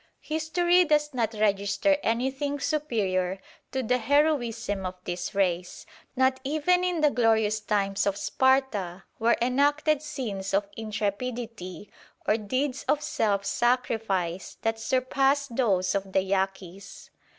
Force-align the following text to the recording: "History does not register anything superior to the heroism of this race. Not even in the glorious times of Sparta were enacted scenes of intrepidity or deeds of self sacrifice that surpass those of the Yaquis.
"History 0.23 0.83
does 0.83 1.13
not 1.13 1.35
register 1.35 1.95
anything 2.01 2.59
superior 2.59 3.39
to 3.71 3.83
the 3.83 3.99
heroism 3.99 4.83
of 4.83 4.95
this 5.03 5.35
race. 5.35 5.85
Not 6.15 6.39
even 6.43 6.83
in 6.83 7.01
the 7.01 7.11
glorious 7.11 7.59
times 7.59 8.07
of 8.07 8.17
Sparta 8.17 9.03
were 9.19 9.37
enacted 9.39 10.01
scenes 10.01 10.55
of 10.55 10.67
intrepidity 10.75 11.91
or 12.27 12.35
deeds 12.37 12.83
of 12.87 13.03
self 13.03 13.45
sacrifice 13.45 14.57
that 14.63 14.79
surpass 14.79 15.45
those 15.45 15.93
of 15.93 16.11
the 16.13 16.21
Yaquis. 16.23 17.11